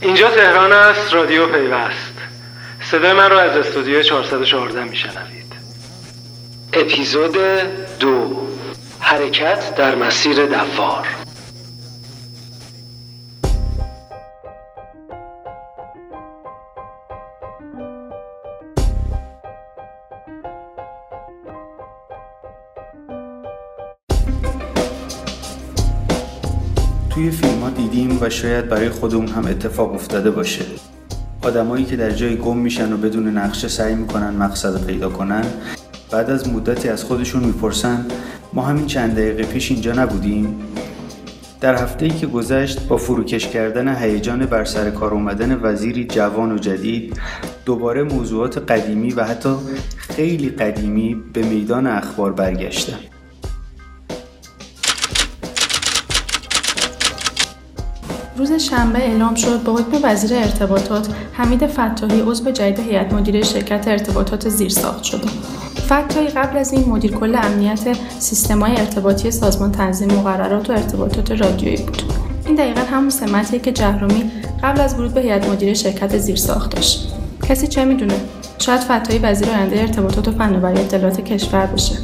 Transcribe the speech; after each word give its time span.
اینجا 0.00 0.30
تهران 0.30 0.72
است 0.72 1.14
رادیو 1.14 1.46
پیوست. 1.46 2.14
صدای 2.80 3.12
من 3.12 3.30
رو 3.30 3.38
از 3.38 3.56
استودیو 3.56 4.02
414 4.02 4.84
میشنوید. 4.84 5.52
اپیزود 6.72 7.36
دو. 8.00 8.46
حرکت 9.00 9.74
در 9.74 9.94
مسیر 9.94 10.46
دوار. 10.46 11.19
توی 27.20 27.30
فیلم 27.30 27.60
ها 27.60 27.70
دیدیم 27.70 28.18
و 28.20 28.30
شاید 28.30 28.68
برای 28.68 28.88
خودمون 28.88 29.28
هم 29.28 29.46
اتفاق 29.46 29.94
افتاده 29.94 30.30
باشه. 30.30 30.64
آدمایی 31.42 31.84
که 31.84 31.96
در 31.96 32.10
جای 32.10 32.36
گم 32.36 32.56
میشن 32.56 32.92
و 32.92 32.96
بدون 32.96 33.38
نقشه 33.38 33.68
سعی 33.68 33.94
می‌کنن 33.94 34.30
مقصد 34.30 34.86
پیدا 34.86 35.08
کنن 35.08 35.44
بعد 36.10 36.30
از 36.30 36.48
مدتی 36.48 36.88
از 36.88 37.04
خودشون 37.04 37.44
می‌پرسن 37.44 38.06
ما 38.52 38.62
همین 38.62 38.86
چند 38.86 39.12
دقیقه 39.12 39.42
پیش 39.42 39.70
اینجا 39.70 39.92
نبودیم؟ 39.92 40.54
در 41.60 41.82
هفته 41.82 42.04
ای 42.04 42.10
که 42.10 42.26
گذشت 42.26 42.88
با 42.88 42.96
فروکش 42.96 43.48
کردن 43.48 43.96
هیجان 43.96 44.46
بر 44.46 44.64
سر 44.64 44.90
کار 44.90 45.14
اومدن 45.14 45.60
وزیری 45.62 46.04
جوان 46.04 46.52
و 46.52 46.58
جدید 46.58 47.20
دوباره 47.64 48.02
موضوعات 48.02 48.58
قدیمی 48.58 49.10
و 49.12 49.24
حتی 49.24 49.54
خیلی 49.96 50.48
قدیمی 50.48 51.16
به 51.32 51.42
میدان 51.42 51.86
اخبار 51.86 52.32
برگشتن. 52.32 53.09
روز 58.40 58.52
شنبه 58.52 58.98
اعلام 58.98 59.34
شد 59.34 59.62
با 59.62 59.72
حکم 59.72 59.98
وزیر 60.02 60.38
ارتباطات 60.38 61.08
حمید 61.32 61.66
فتاحی 61.66 62.20
عضو 62.20 62.50
جدید 62.50 62.78
هیئت 62.78 63.12
مدیره 63.12 63.42
شرکت 63.42 63.88
ارتباطات 63.88 64.48
زیرساخت 64.48 65.02
شده. 65.02 65.28
فتاحی 65.86 66.26
قبل 66.26 66.58
از 66.58 66.72
این 66.72 66.88
مدیر 66.88 67.12
کل 67.12 67.34
امنیت 67.34 67.96
سیستم‌های 68.18 68.76
ارتباطی 68.76 69.30
سازمان 69.30 69.72
تنظیم 69.72 70.12
مقررات 70.12 70.70
و 70.70 70.72
ارتباطات 70.72 71.32
رادیویی 71.32 71.76
بود. 71.76 72.02
این 72.46 72.54
دقیقا 72.54 72.80
همون 72.80 73.10
سمتیه 73.10 73.58
که 73.58 73.72
جهرومی 73.72 74.30
قبل 74.62 74.80
از 74.80 74.94
ورود 74.94 75.14
به 75.14 75.20
هیئت 75.20 75.48
مدیره 75.48 75.74
شرکت 75.74 76.18
زیرساخت 76.18 76.74
داشت. 76.74 77.12
کسی 77.48 77.66
چه 77.66 77.84
می‌دونه؟ 77.84 78.14
شاید 78.58 78.80
فتاحی 78.80 79.18
وزیر 79.18 79.48
آینده 79.48 79.80
ارتباطات 79.80 80.28
و 80.28 80.32
فناوری 80.32 80.80
اطلاعات 80.80 81.20
کشور 81.20 81.66
بشه. 81.66 81.94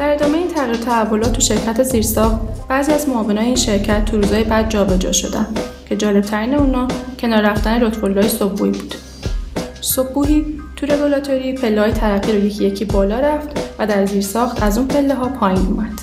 در 0.00 0.12
ادامه 0.12 0.38
این 0.38 0.48
تغییر 0.48 0.76
تحولات 0.76 1.32
تو 1.32 1.40
شرکت 1.40 1.82
زیرساخت 1.82 2.40
بعضی 2.68 2.92
از 2.92 3.08
معاونای 3.08 3.46
این 3.46 3.56
شرکت 3.56 4.04
تو 4.04 4.16
روزهای 4.16 4.44
بعد 4.44 4.70
جابجا 4.70 5.12
شدن 5.12 5.46
که 5.88 5.96
جالبترین 5.96 6.54
اونا 6.54 6.88
کنار 7.18 7.42
رفتن 7.42 7.78
لطفالله 7.78 8.28
صبحویی 8.28 8.72
بود. 8.72 8.94
صبحویی 9.80 10.60
تو 10.76 10.86
رگولاتوری 10.86 11.52
پله 11.52 11.80
های 11.80 11.92
ترقی 11.92 12.32
رو 12.32 12.38
یکی 12.38 12.64
یکی 12.64 12.84
بالا 12.84 13.20
رفت 13.20 13.48
و 13.78 13.86
در 13.86 14.06
زیرساخت 14.06 14.62
از 14.62 14.78
اون 14.78 14.88
پله 14.88 15.14
ها 15.14 15.28
پایین 15.28 15.66
اومد. 15.66 16.00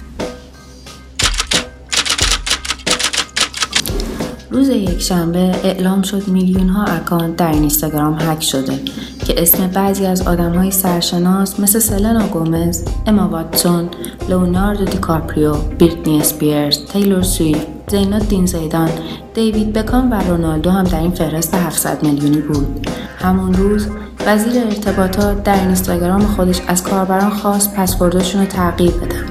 روز 4.51 4.69
یک 4.69 5.01
شنبه 5.01 5.39
اعلام 5.39 6.01
شد 6.01 6.27
میلیون 6.27 6.69
ها 6.69 6.85
اکانت 6.85 7.35
در 7.35 7.51
اینستاگرام 7.51 8.17
هک 8.19 8.43
شده. 8.43 8.79
که 9.27 9.41
اسم 9.41 9.67
بعضی 9.67 10.05
از 10.05 10.27
آدم 10.27 10.55
های 10.55 10.71
سرشناس 10.71 11.59
مثل 11.59 11.79
سلنا 11.79 12.27
گومز، 12.27 12.83
اما 13.07 13.27
واتسون، 13.27 13.89
لئوناردو 14.29 14.85
دیکاپریو، 14.85 15.53
بریتنی 15.53 16.19
اسپیرز، 16.19 16.85
تیلور 16.85 17.21
سویفت، 17.21 17.67
زینا 17.87 18.19
دین 18.19 18.45
زیدان، 18.45 18.89
دیوید 19.33 19.73
بکام 19.73 20.11
و 20.11 20.15
رونالدو 20.15 20.69
هم 20.69 20.83
در 20.83 20.99
این 20.99 21.11
فهرست 21.11 21.53
700 21.53 22.03
میلیونی 22.03 22.41
بود. 22.41 22.87
همون 23.19 23.53
روز 23.53 23.87
وزیر 24.25 24.63
ارتباطات 24.63 25.43
در 25.43 25.59
اینستاگرام 25.59 26.21
خودش 26.21 26.61
از 26.67 26.83
کاربران 26.83 27.29
خواست 27.29 27.75
پسوردشون 27.75 28.41
رو 28.41 28.47
تغییر 28.47 28.91
بدن 28.91 29.25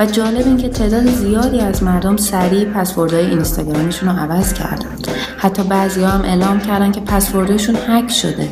و 0.00 0.06
جالب 0.06 0.46
این 0.46 0.56
که 0.56 0.68
تعداد 0.68 1.06
زیادی 1.06 1.60
از 1.60 1.82
مردم 1.82 2.16
سریع 2.16 2.64
پسوردهای 2.64 3.26
اینستاگرامشون 3.26 4.08
رو 4.08 4.16
عوض 4.16 4.52
کردن 4.52 4.96
حتی 5.38 5.62
بعضی 5.62 6.02
هم 6.02 6.22
اعلام 6.22 6.60
کردن 6.60 6.92
که 6.92 7.00
پسوردشون 7.00 7.76
هک 7.88 8.10
شده. 8.10 8.48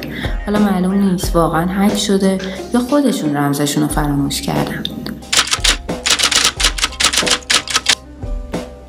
حالا 0.46 0.58
معلوم 0.58 0.94
نیست 0.94 1.36
واقعا 1.36 1.66
هک 1.68 1.98
شده 1.98 2.38
یا 2.74 2.80
خودشون 2.80 3.36
رمزشون 3.36 3.82
رو 3.82 3.88
فراموش 3.88 4.42
کردن. 4.42 4.82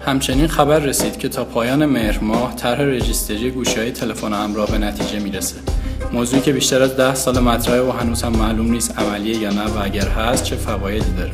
همچنین 0.06 0.48
خبر 0.48 0.80
رسید 0.80 1.18
که 1.18 1.30
تا 1.30 1.46
پایان 1.46 1.86
مهر 1.86 2.20
ماه 2.20 2.56
طرح 2.56 2.82
رجیستری 2.82 3.52
گوشی 3.52 3.80
های 3.80 3.92
تلفن 3.92 4.34
همراه 4.34 4.72
به 4.72 4.78
نتیجه 4.78 5.20
می‌رسه. 5.20 5.56
موضوعی 6.14 6.42
که 6.42 6.54
بیشتر 6.54 6.82
از 6.82 6.98
ده 6.98 7.16
سال 7.16 7.40
مطرحه 7.40 7.82
و 7.82 7.92
هنوز 7.92 8.24
هم 8.24 8.32
معلوم 8.32 8.72
نیست 8.72 9.00
عملیه 9.00 9.38
یا 9.38 9.50
نه 9.50 9.66
و 9.66 9.84
اگر 9.84 10.08
هست 10.08 10.44
چه 10.44 10.56
فوایدی 10.56 11.12
داره. 11.18 11.32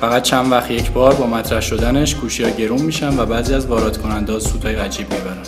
فقط 0.00 0.22
چند 0.22 0.52
وقت 0.52 0.70
یک 0.70 0.90
بار 0.90 1.14
با 1.14 1.26
مطرح 1.26 1.60
شدنش 1.60 2.14
گوشی 2.14 2.44
ها 2.44 2.50
گرون 2.50 2.82
میشن 2.82 3.18
و 3.18 3.26
بعضی 3.26 3.54
از 3.54 3.66
وارد 3.66 3.98
کننده 3.98 4.32
ها 4.32 4.38
سودهای 4.38 4.74
عجیب 4.74 5.12
می‌برن. 5.12 5.42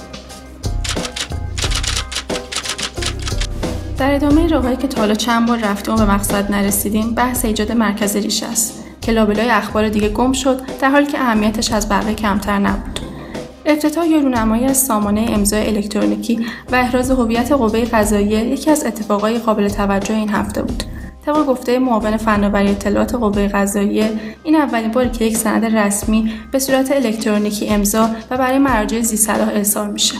در 3.98 4.14
ادامه 4.14 4.48
راههایی 4.48 4.76
که 4.76 4.88
تا 4.88 5.00
حالا 5.00 5.14
چند 5.14 5.48
بار 5.48 5.58
رفتیم 5.58 5.94
و 5.94 5.96
به 5.96 6.04
مقصد 6.04 6.52
نرسیدیم 6.52 7.14
بحث 7.14 7.44
ایجاد 7.44 7.72
مرکز 7.72 8.16
ریشه 8.16 8.46
است 8.46 8.84
که 9.00 9.12
لابلای 9.12 9.50
اخبار 9.50 9.88
دیگه 9.88 10.08
گم 10.08 10.32
شد 10.32 10.60
در 10.80 10.90
حالی 10.90 11.06
که 11.06 11.18
اهمیتش 11.18 11.72
از 11.72 11.88
بقیه 11.88 12.14
کمتر 12.14 12.58
نبود. 12.58 13.00
افتتاح 13.66 14.06
یا 14.08 14.18
رونمایی 14.18 14.64
از 14.64 14.76
سامانه 14.76 15.26
امضای 15.28 15.66
الکترونیکی 15.66 16.46
و 16.72 16.74
احراز 16.74 17.10
هویت 17.10 17.52
قوه 17.52 17.84
قضاییه 17.84 18.44
یکی 18.44 18.70
از 18.70 18.84
اتفاقای 18.84 19.38
قابل 19.38 19.68
توجه 19.68 20.14
این 20.14 20.28
هفته 20.30 20.62
بود. 20.62 20.82
طبق 21.26 21.46
گفته 21.46 21.78
معاون 21.78 22.16
فناوری 22.16 22.68
اطلاعات 22.68 23.14
قوه 23.14 23.48
قضاییه 23.48 24.10
این 24.44 24.56
اولین 24.56 24.90
باری 24.90 25.10
که 25.10 25.24
یک 25.24 25.36
سند 25.36 25.64
رسمی 25.76 26.32
به 26.52 26.58
صورت 26.58 26.92
الکترونیکی 26.92 27.68
امضا 27.68 28.10
و 28.30 28.36
برای 28.36 28.58
مراجع 28.58 29.00
زیصلاح 29.00 29.48
ارسال 29.48 29.90
میشه. 29.90 30.14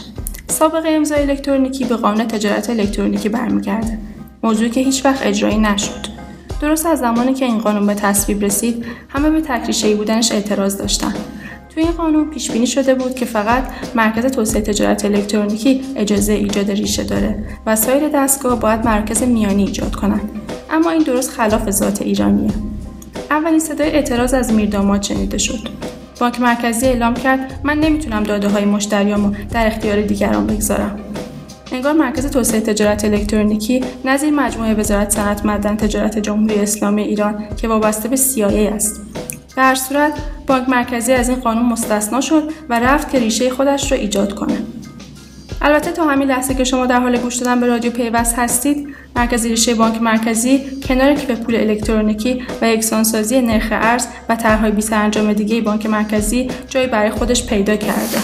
سابقه 0.47 0.89
امضای 0.89 1.21
الکترونیکی 1.21 1.85
به 1.85 1.95
قانون 1.95 2.27
تجارت 2.27 2.69
الکترونیکی 2.69 3.29
برمیگرده. 3.29 3.97
موضوعی 4.43 4.69
که 4.69 4.81
هیچ 4.81 5.05
وقت 5.05 5.25
اجرایی 5.25 5.57
نشد. 5.57 6.05
درست 6.61 6.85
از 6.85 6.99
زمانی 6.99 7.33
که 7.33 7.45
این 7.45 7.57
قانون 7.57 7.87
به 7.87 7.93
تصویب 7.93 8.43
رسید 8.43 8.85
همه 9.09 9.29
به 9.29 9.41
تکریشهای 9.41 9.95
بودنش 9.95 10.31
اعتراض 10.31 10.77
داشتند. 10.77 11.17
توی 11.73 11.83
این 11.83 11.91
قانون 11.91 12.29
پیش 12.29 12.51
بینی 12.51 12.67
شده 12.67 12.95
بود 12.95 13.15
که 13.15 13.25
فقط 13.25 13.63
مرکز 13.95 14.25
توسعه 14.25 14.61
تجارت 14.61 15.05
الکترونیکی 15.05 15.81
اجازه 15.95 16.33
ایجاد 16.33 16.71
ریشه 16.71 17.03
داره 17.03 17.43
و 17.65 17.75
سایر 17.75 18.09
دستگاه 18.09 18.59
باید 18.59 18.85
مرکز 18.85 19.23
میانی 19.23 19.63
ایجاد 19.63 19.95
کنند. 19.95 20.40
اما 20.71 20.89
این 20.89 21.03
درست 21.03 21.29
خلاف 21.29 21.69
ذات 21.71 22.01
ایرانیه. 22.01 22.51
اولین 23.29 23.59
صدای 23.59 23.91
اعتراض 23.91 24.33
از 24.33 24.53
میرداماد 24.53 25.01
شنیده 25.01 25.37
شد. 25.37 25.59
بانک 26.19 26.41
مرکزی 26.41 26.85
اعلام 26.85 27.13
کرد 27.13 27.59
من 27.63 27.79
نمی‌تونم 27.79 28.23
داده 28.23 28.49
های 28.49 28.65
مشتریامو 28.65 29.33
در 29.51 29.67
اختیار 29.67 30.01
دیگران 30.01 30.47
بگذارم. 30.47 30.99
انگار 31.71 31.93
مرکز 31.93 32.31
توسعه 32.31 32.59
تجارت 32.59 33.05
الکترونیکی 33.05 33.83
نظیر 34.05 34.31
مجموعه 34.31 34.73
وزارت 34.73 35.09
صنعت 35.09 35.45
معدن 35.45 35.77
تجارت 35.77 36.19
جمهوری 36.19 36.55
اسلامی 36.55 37.01
ایران 37.01 37.43
که 37.57 37.67
وابسته 37.67 38.09
به 38.09 38.15
CIA 38.15 38.73
است. 38.73 39.01
در 39.55 39.63
هر 39.63 39.75
صورت 39.75 40.13
بانک 40.47 40.69
مرکزی 40.69 41.13
از 41.13 41.29
این 41.29 41.39
قانون 41.39 41.65
مستثنا 41.65 42.21
شد 42.21 42.51
و 42.69 42.79
رفت 42.79 43.09
که 43.09 43.19
ریشه 43.19 43.49
خودش 43.49 43.91
را 43.91 43.97
ایجاد 43.97 44.33
کنه. 44.33 44.57
البته 45.61 45.91
تا 45.91 46.05
همین 46.07 46.27
لحظه 46.27 46.53
که 46.53 46.63
شما 46.63 46.85
در 46.85 46.99
حال 46.99 47.17
گوش 47.17 47.35
دادن 47.35 47.59
به 47.59 47.67
رادیو 47.67 47.91
پیوست 47.91 48.39
هستید 48.39 48.95
مرکز 49.15 49.45
ریشه 49.45 49.75
بانک 49.75 50.01
مرکزی 50.01 50.61
کنار 50.87 51.13
کیف 51.13 51.31
پول 51.31 51.55
الکترونیکی 51.55 52.43
و 52.61 52.69
یکسانسازی 52.69 53.41
نرخ 53.41 53.67
ارز 53.71 54.07
و 54.29 54.35
طرحهای 54.35 54.71
بی‌سرانجام 54.71 55.33
دیگه 55.33 55.61
بانک 55.61 55.85
مرکزی 55.85 56.47
جایی 56.69 56.87
برای 56.87 57.09
خودش 57.09 57.45
پیدا 57.45 57.75
کرده. 57.75 58.17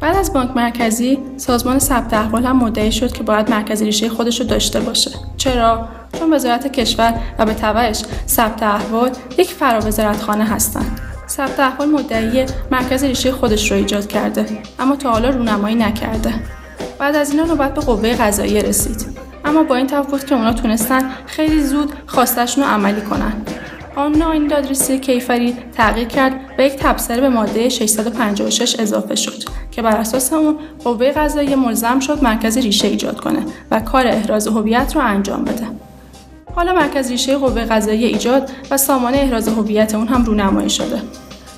بعد 0.00 0.16
از 0.16 0.32
بانک 0.32 0.56
مرکزی 0.56 1.18
سازمان 1.36 1.78
ثبت 1.78 2.14
احوال 2.14 2.44
هم 2.44 2.56
مدعی 2.56 2.92
شد 2.92 3.12
که 3.12 3.22
باید 3.22 3.50
مرکز 3.50 3.82
ریشه 3.82 4.08
خودش 4.08 4.40
رو 4.40 4.46
داشته 4.46 4.80
باشه. 4.80 5.10
چرا؟ 5.36 5.88
چون 6.18 6.32
وزارت 6.32 6.72
کشور 6.72 7.14
و 7.38 7.44
به 7.44 7.54
تبعش 7.54 8.02
ثبت 8.28 8.62
احوال 8.62 9.10
یک 9.38 9.48
فراوزارتخانه 9.48 10.44
هستند. 10.44 11.00
ثبت 11.32 11.60
احوال 11.60 11.88
مدعی 11.88 12.46
مرکز 12.70 13.04
ریشه 13.04 13.32
خودش 13.32 13.70
رو 13.70 13.76
ایجاد 13.76 14.06
کرده. 14.06 14.46
اما 14.78 14.96
تا 14.96 15.10
حالا 15.10 15.30
رونمایی 15.30 15.74
نکرده. 15.74 16.34
بعد 16.98 17.16
از 17.16 17.30
اینا 17.30 17.44
نوبت 17.44 17.74
به 17.74 17.80
قوه 17.80 18.14
قضاییه 18.14 18.62
رسید. 18.62 19.06
اما 19.44 19.62
با 19.62 19.76
این 19.76 19.86
تفاوت 19.86 20.26
که 20.26 20.34
اونا 20.34 20.52
تونستن 20.52 21.10
خیلی 21.26 21.62
زود 21.62 21.92
خواستشون 22.06 22.64
رو 22.64 22.70
عملی 22.70 23.00
کنن. 23.00 23.32
قانون 23.96 24.22
آین 24.22 24.46
دادرسی 24.46 24.98
کیفری 24.98 25.56
تغییر 25.72 26.08
کرد 26.08 26.32
و 26.58 26.62
یک 26.62 26.72
تبصره 26.72 27.20
به 27.20 27.28
ماده 27.28 27.68
656 27.68 28.80
اضافه 28.80 29.14
شد 29.14 29.42
که 29.70 29.82
بر 29.82 29.96
اساس 29.96 30.32
اون 30.32 30.58
قوه 30.84 31.12
قضاییه 31.12 31.56
ملزم 31.56 32.00
شد 32.00 32.24
مرکز 32.24 32.58
ریشه 32.58 32.88
ایجاد 32.88 33.20
کنه 33.20 33.46
و 33.70 33.80
کار 33.80 34.06
احراز 34.06 34.46
هویت 34.46 34.96
رو 34.96 35.02
انجام 35.02 35.44
بده. 35.44 35.66
حالا 36.56 36.72
مرکز 36.72 37.10
ریشه 37.10 37.36
قوه 37.36 37.64
قضاییه 37.64 38.08
ایجاد 38.08 38.50
و 38.70 38.76
سامانه 38.76 39.18
احراز 39.18 39.48
هویت 39.48 39.94
اون 39.94 40.08
هم 40.08 40.24
رونمایی 40.24 40.70
شده. 40.70 41.02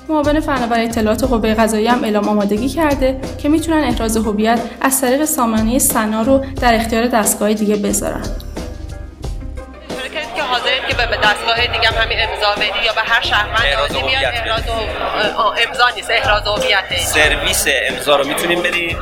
معاون 0.09 0.39
فناور 0.39 0.79
اطلاعات 0.79 1.23
قوه 1.23 1.53
قضاییه 1.53 1.91
هم 1.91 2.03
اعلام 2.03 2.29
آمادگی 2.29 2.69
کرده 2.69 3.19
که 3.37 3.49
می‌تونن 3.49 3.83
احراز 3.83 4.17
هویت 4.17 4.59
از 4.81 5.01
طریق 5.01 5.25
سامانه 5.25 5.79
سنا 5.79 6.21
رو 6.21 6.45
در 6.61 6.75
اختیار 6.75 7.07
دستگاه 7.07 7.53
دیگه 7.53 7.75
بذارن. 7.75 8.23
حاضرین 10.49 10.81
که 10.89 10.95
به 10.95 11.17
دستگاه 11.23 11.55
دیگه 11.55 11.87
هم 11.87 12.01
همین 12.01 12.17
امضا 12.19 12.55
بدی 12.55 12.85
یا 12.85 12.93
به 12.93 13.01
هر 13.01 13.21
شهروند 13.21 13.73
عادی 13.79 13.93
بیاد 13.93 14.33
احراز 14.33 14.61
امضا 15.67 15.89
نیست 15.95 16.09
احراز 16.11 16.43
هویت 16.47 16.99
سرویس 16.99 17.65
امضا 17.89 18.15
رو 18.15 18.27
می‌تونیم 18.27 18.61
بدیم؟ 18.61 18.97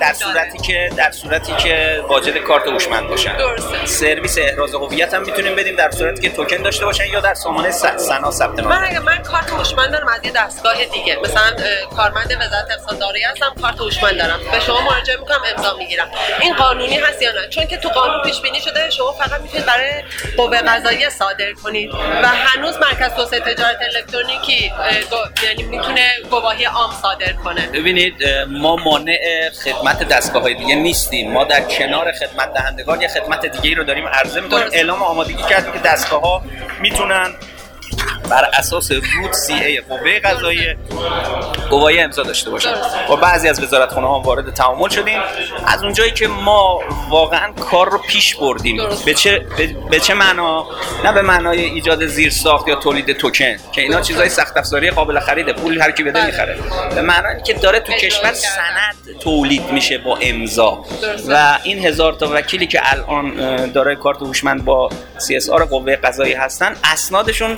در 0.00 0.12
صورتی 0.12 0.58
که 0.58 0.90
در 0.96 1.10
صورتی 1.10 1.52
که 1.52 2.04
واجد 2.08 2.38
کارت 2.38 2.66
هوشمند 2.66 3.08
باشن. 3.08 3.36
درسته. 3.36 3.86
سرویس 3.86 4.38
احراز 4.38 4.74
هویت 4.74 5.14
هم 5.14 5.22
می‌تونیم 5.22 5.56
بدیم 5.56 5.76
در 5.76 5.90
صورتی 5.90 6.22
که 6.22 6.30
توکن 6.30 6.56
داشته 6.56 6.84
باشن 6.84 7.06
یا 7.06 7.20
در 7.20 7.34
سامانه 7.34 7.70
سنا 7.70 8.30
ثبت 8.30 8.58
نام 8.58 8.68
من 8.68 8.98
من 8.98 9.22
کارت 9.22 9.50
هوشمند 9.50 9.92
دارم 9.92 10.08
از 10.08 10.20
یه 10.24 10.30
دستگاه 10.30 10.84
دیگه. 10.84 11.18
مثلا 11.24 11.56
کارمند 11.96 12.36
وزارت 12.40 12.70
اقتصاد 12.70 12.98
داری 12.98 13.22
هستم 13.22 13.54
کارت 13.62 13.80
هوشمند 13.80 14.18
دارم. 14.18 14.40
به 14.52 14.60
شما 14.60 14.80
مراجعه 14.80 15.16
می‌کنم 15.16 15.40
امضا 15.56 15.76
می‌گیرم. 15.76 16.08
این 16.40 16.54
قانونی 16.54 16.96
هست 16.96 17.22
یا 17.22 17.32
نه؟ 17.32 17.48
چون 17.48 17.66
که 17.66 17.76
تو 17.76 17.88
قانون 17.88 18.22
پیش 18.22 18.40
بینی 18.40 18.60
شده 18.60 18.90
شما 18.90 19.12
فقط 19.12 19.40
می‌تونید 19.40 19.66
برای 19.66 19.90
قوه 20.36 20.58
قضاییه 20.58 21.10
صادر 21.10 21.52
کنید. 21.52 21.90
و 22.22 22.26
هنوز 22.28 22.74
مرکز 22.76 23.14
توسعه 23.14 23.40
تجارت 23.40 23.76
الکترونیکی 23.94 24.72
یعنی 25.42 25.62
می‌تونه 25.62 26.10
گواهی 26.30 26.64
عام 26.64 26.92
صادر 27.02 27.32
کنه. 27.32 27.66
ببینید 27.66 28.14
ما 28.48 28.76
مانع 28.76 29.13
خدمت 29.64 30.08
دستگاه 30.08 30.52
دیگه 30.52 30.74
نیستیم. 30.74 31.32
ما 31.32 31.44
در 31.44 31.60
کنار 31.60 32.12
خدمت 32.12 32.54
دهندگان 32.54 33.00
یه 33.00 33.08
خدمت 33.08 33.46
دیگه 33.46 33.76
رو 33.76 33.84
داریم 33.84 34.08
عرضه 34.08 34.40
می‌کنیم. 34.40 34.68
اعلام 34.72 35.02
آمادگی 35.02 35.42
کردیم 35.42 35.72
که 35.72 35.78
دستگاه 35.78 36.20
ها 36.20 36.42
می‌تونن 36.80 37.34
بر 38.30 38.50
اساس 38.58 38.92
رود 38.92 39.32
سی 39.32 39.52
ای 39.52 39.80
قوه 39.80 40.18
قضاییه 40.18 40.76
گواهی 41.70 42.00
امضا 42.00 42.22
داشته 42.22 42.50
باشن 42.50 42.72
و 43.10 43.16
بعضی 43.16 43.48
از 43.48 43.62
وزارتخانه 43.62 44.06
ها 44.06 44.20
وارد 44.20 44.54
تعامل 44.54 44.88
شدیم. 44.88 45.18
از 45.66 45.82
اونجایی 45.82 46.10
که 46.10 46.28
ما 46.28 46.80
واقعا 47.10 47.52
کار 47.52 47.90
رو 47.90 47.98
پیش 47.98 48.36
بردیم. 48.36 48.80
به 49.04 49.14
چه 49.14 49.46
به 49.90 50.00
چه 50.00 50.14
معنا؟ 50.14 50.66
نه 51.04 51.12
به 51.12 51.22
معنای 51.22 51.64
ایجاد 51.64 52.06
زیر 52.06 52.30
ساخت 52.30 52.68
یا 52.68 52.76
تولید 52.76 53.12
توکن 53.12 53.56
که 53.72 53.82
اینا 53.82 54.00
چیزای 54.00 54.28
سخت 54.28 54.56
افزاری 54.56 54.90
قابل 54.90 55.20
خریده. 55.20 55.52
پول 55.52 55.80
هر 55.80 55.90
کی 55.90 56.02
بده 56.02 56.12
بله. 56.12 56.26
می‌خره. 56.26 56.58
به 56.94 57.02
معنای 57.02 57.42
که 57.42 57.54
داره 57.54 57.80
تو 57.80 57.92
کشور 57.92 58.32
سند 58.32 59.18
تولید 59.20 59.70
میشه 59.70 59.98
با 59.98 60.18
امضا. 60.22 60.84
و 61.28 61.58
این 61.62 61.86
هزار 61.86 62.12
تا 62.12 62.28
وکیلی 62.32 62.66
که 62.66 62.80
الان 62.84 63.34
داره 63.72 63.96
کارت 63.96 64.22
هوشمند 64.22 64.64
با 64.64 64.90
سی 65.18 65.36
اس 65.36 65.50
آر 65.50 65.64
قوه 65.64 65.96
قضایی 65.96 66.32
هستن 66.32 66.76
اسنادشون 66.84 67.56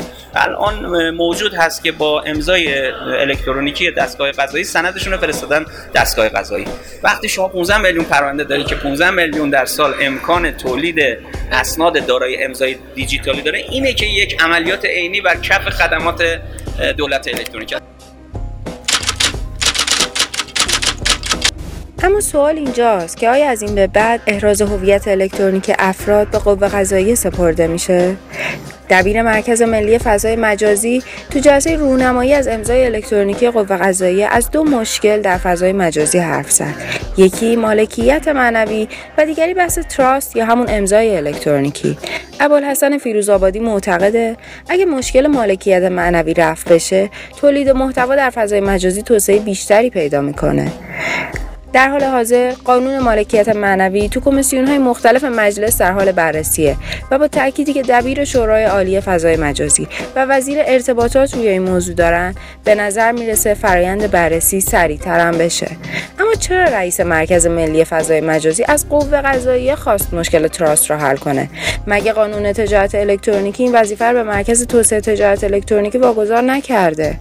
الان 0.56 1.10
موجود 1.10 1.54
هست 1.54 1.84
که 1.84 1.92
با 1.92 2.22
امضای 2.22 2.88
الکترونیکی 3.20 3.90
دستگاه 3.90 4.32
قضایی 4.32 4.64
سندشون 4.64 5.12
رو 5.12 5.18
فرستادن 5.18 5.64
دستگاه 5.94 6.28
قضایی 6.28 6.66
وقتی 7.02 7.28
شما 7.28 7.48
15 7.48 7.78
میلیون 7.78 8.04
پرونده 8.04 8.44
داری 8.44 8.64
که 8.64 8.74
15 8.74 9.10
میلیون 9.10 9.50
در 9.50 9.64
سال 9.64 9.94
امکان 10.00 10.50
تولید 10.50 10.98
اسناد 11.52 12.06
دارای 12.06 12.44
امضای 12.44 12.76
دیجیتالی 12.94 13.42
داره 13.42 13.58
اینه 13.58 13.92
که 13.92 14.06
یک 14.06 14.42
عملیات 14.42 14.84
عینی 14.84 15.20
بر 15.20 15.36
کف 15.36 15.68
خدمات 15.68 16.22
دولت 16.96 17.28
الکترونیک 17.28 17.76
اما 22.02 22.20
سوال 22.20 22.56
اینجاست 22.56 23.16
که 23.16 23.28
آیا 23.28 23.50
از 23.50 23.62
این 23.62 23.74
به 23.74 23.86
بعد 23.86 24.20
احراز 24.26 24.62
هویت 24.62 25.08
الکترونیک 25.08 25.72
افراد 25.78 26.30
به 26.30 26.38
قوه 26.38 26.68
قضاییه 26.68 27.14
سپرده 27.14 27.66
میشه؟ 27.66 28.16
دبیر 28.90 29.22
مرکز 29.22 29.62
ملی 29.62 29.98
فضای 29.98 30.36
مجازی 30.36 31.02
تو 31.30 31.38
جلسه 31.38 31.76
رونمایی 31.76 32.34
از 32.34 32.48
امضای 32.48 32.86
الکترونیکی 32.86 33.50
قوه 33.50 33.76
قضاییه 33.76 34.26
از 34.26 34.50
دو 34.50 34.64
مشکل 34.64 35.20
در 35.20 35.38
فضای 35.38 35.72
مجازی 35.72 36.18
حرف 36.18 36.50
زد. 36.50 36.74
یکی 37.16 37.56
مالکیت 37.56 38.28
معنوی 38.28 38.88
و 39.18 39.26
دیگری 39.26 39.54
بحث 39.54 39.78
تراست 39.78 40.36
یا 40.36 40.44
همون 40.44 40.66
امضای 40.70 41.16
الکترونیکی. 41.16 41.98
ابوالحسن 42.40 42.98
فیروزآبادی 42.98 43.58
معتقده 43.58 44.36
اگه 44.68 44.84
مشکل 44.84 45.26
مالکیت 45.26 45.82
معنوی 45.82 46.34
رفع 46.34 46.74
بشه 46.74 47.10
تولید 47.40 47.70
محتوا 47.70 48.16
در 48.16 48.30
فضای 48.30 48.60
مجازی 48.60 49.02
توسعه 49.02 49.38
بیشتری 49.38 49.90
پیدا 49.90 50.20
می‌کنه. 50.20 50.72
در 51.76 51.88
حال 51.88 52.04
حاضر 52.04 52.52
قانون 52.64 52.98
مالکیت 52.98 53.48
معنوی 53.48 54.08
تو 54.08 54.20
کمیسیون 54.20 54.66
های 54.66 54.78
مختلف 54.78 55.24
مجلس 55.24 55.78
در 55.78 55.92
حال 55.92 56.12
بررسیه 56.12 56.76
و 57.10 57.18
با 57.18 57.28
تأکیدی 57.28 57.72
که 57.72 57.82
دبیر 57.82 58.24
شورای 58.24 58.64
عالی 58.64 59.00
فضای 59.00 59.36
مجازی 59.36 59.88
و 60.16 60.24
وزیر 60.24 60.58
ارتباطات 60.66 61.34
روی 61.34 61.48
این 61.48 61.62
موضوع 61.62 61.94
دارن 61.94 62.34
به 62.64 62.74
نظر 62.74 63.12
می‌رسه 63.12 63.54
فرایند 63.54 64.10
بررسی 64.10 64.60
سریعتر 64.60 65.20
هم 65.20 65.38
بشه. 65.38 65.70
اما 66.18 66.34
چرا 66.34 66.64
رئیس 66.64 67.00
مرکز 67.00 67.46
ملی 67.46 67.84
فضای 67.84 68.20
مجازی 68.20 68.64
از 68.68 68.88
قوه 68.88 69.20
قضاییه 69.20 69.74
خواست 69.74 70.14
مشکل 70.14 70.48
تراست 70.48 70.90
را 70.90 70.98
حل 70.98 71.16
کنه؟ 71.16 71.48
مگه 71.86 72.12
قانون 72.12 72.52
تجارت 72.52 72.94
الکترونیکی 72.94 73.62
این 73.62 73.74
وظیفه 73.74 74.12
به 74.12 74.22
مرکز 74.22 74.66
توسعه 74.66 75.00
تجارت 75.00 75.44
الکترونیکی 75.44 75.98
واگذار 75.98 76.42
نکرده؟ 76.42 77.18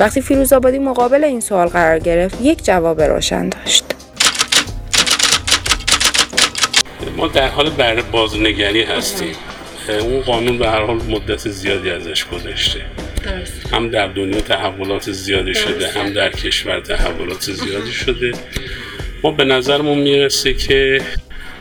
وقتی 0.00 0.20
فیروز 0.20 0.52
آبادی 0.52 0.78
مقابل 0.78 1.24
این 1.24 1.40
سوال 1.40 1.68
قرار 1.68 1.98
گرفت 1.98 2.40
یک 2.42 2.64
جواب 2.64 3.02
روشن 3.02 3.48
داشت. 3.48 3.95
ما 7.16 7.26
در 7.26 7.48
حال 7.48 7.70
بر 7.70 8.00
بازنگری 8.00 8.82
هستیم. 8.82 9.34
اون 9.88 10.20
قانون 10.20 10.58
به 10.58 10.68
هر 10.68 10.84
حال 10.84 10.96
مدت 10.96 11.48
زیادی 11.48 11.90
ازش 11.90 12.24
گذشته. 12.24 12.80
هم 13.72 13.88
در 13.88 14.06
دنیا 14.06 14.40
تحولات 14.40 15.12
زیادی 15.12 15.54
شده 15.54 15.88
هم 15.88 16.12
در 16.12 16.30
کشور 16.30 16.80
تحولات 16.80 17.52
زیادی 17.52 17.92
شده. 17.92 18.32
ما 19.22 19.30
به 19.30 19.44
نظرمون 19.44 19.98
می‌رسه 19.98 20.54
که 20.54 21.00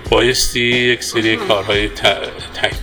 بایستی 0.10 0.62
یک 0.62 1.04
سری 1.04 1.36
کارهای 1.36 1.90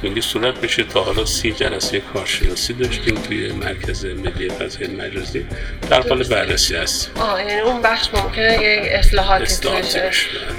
تکمیلی 0.03 0.21
صورت 0.21 0.55
بشه 0.61 0.85
تا 0.85 1.03
حالا 1.03 1.25
سی 1.25 1.53
جلسه 1.53 2.01
کارشناسی 2.01 2.73
داشتیم 2.73 3.15
توی 3.15 3.53
مرکز 3.53 4.05
ملی 4.05 4.49
فضای 4.49 4.87
مجازی. 4.87 5.47
در 5.91 6.09
حال 6.09 6.23
بررسی 6.23 6.77
هست 6.77 7.11
آه 7.21 7.45
یعنی 7.45 7.61
اون 7.61 7.83
بخش 7.83 8.09
ممکنه 8.15 8.53
یک 8.63 8.93
اصلاحاتی 8.93 9.69
بشه 9.69 10.11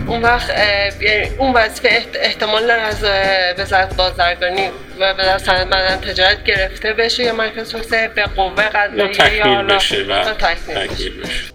اون 0.07 0.21
وقت 0.21 0.49
یعنی 1.01 1.29
اون 1.37 1.53
وظیفه 1.53 2.01
احتمال 2.15 2.67
داره 2.67 2.81
از 2.81 3.03
وزارت 3.59 3.95
بازرگانی 3.95 4.67
و 4.99 5.13
وزارت 5.13 5.45
صنعت 5.45 5.67
معدن 5.67 5.97
تجارت 5.97 6.43
گرفته 6.43 6.93
بشه 6.93 7.23
یا 7.23 7.35
مرکز 7.35 7.69
توسعه 7.69 8.07
به 8.07 8.23
قوه 8.23 8.63
قضاییه 8.63 9.05
یا 9.05 9.07
تکمیل 9.07 9.75
بشه 9.75 10.03
و 10.03 10.33
تکمیل 10.33 11.21
بشه. 11.21 11.53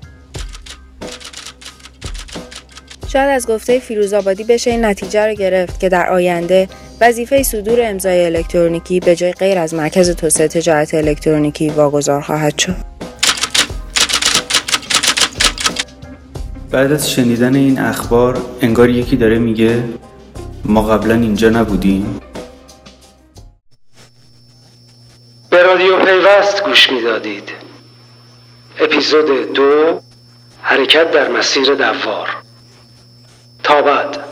شاید 3.13 3.29
از 3.29 3.47
گفته 3.47 3.79
فیروزآبادی 3.79 4.45
بشه 4.45 4.71
این 4.71 4.85
نتیجه 4.85 5.27
رو 5.27 5.35
گرفت 5.35 5.81
که 5.81 5.89
در 5.89 6.09
آینده 6.09 6.69
وظیفه 7.01 7.43
صدور 7.43 7.79
امضای 7.83 8.25
الکترونیکی 8.25 9.01
به 9.01 9.17
جای 9.17 9.33
غیر 9.33 9.59
از 9.59 9.75
مرکز 9.75 10.11
توسعه 10.11 10.49
تجارت 10.49 10.95
الکترونیکی 10.95 11.69
واگذار 11.69 12.21
خواهد 12.21 12.59
شد. 12.59 12.77
بعد 16.71 16.93
از 16.93 17.11
شنیدن 17.11 17.55
این 17.55 17.79
اخبار 17.79 18.43
انگار 18.61 18.89
یکی 18.89 19.17
داره 19.17 19.39
میگه 19.39 19.85
ما 20.65 20.83
قبلا 20.83 21.15
اینجا 21.15 21.49
نبودیم. 21.49 22.21
به 25.51 25.63
رادیو 25.63 25.97
پیوست 26.05 26.65
گوش 26.65 26.91
می‌دادید. 26.93 27.51
اپیزود 28.81 29.53
دو 29.53 30.01
حرکت 30.63 31.11
در 31.11 31.29
مسیر 31.29 31.75
دوار. 31.75 32.29
تا 33.63 33.83
بعد. 33.83 34.28